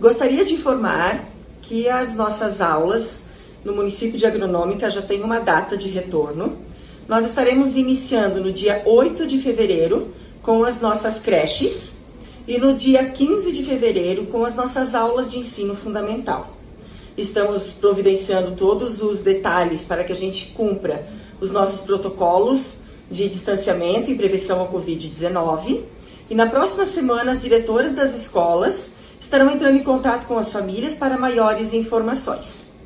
[0.00, 1.28] Gostaria de informar
[1.60, 3.22] que as nossas aulas
[3.64, 6.56] no município de Agronômica já têm uma data de retorno.
[7.08, 11.94] Nós estaremos iniciando no dia 8 de fevereiro com as nossas creches
[12.46, 16.54] e no dia 15 de fevereiro com as nossas aulas de ensino fundamental.
[17.16, 21.08] Estamos providenciando todos os detalhes para que a gente cumpra
[21.40, 25.82] os nossos protocolos de distanciamento e prevenção ao Covid-19.
[26.30, 30.94] E na próxima semana, as diretoras das escolas estarão entrando em contato com as famílias
[30.94, 32.77] para maiores informações.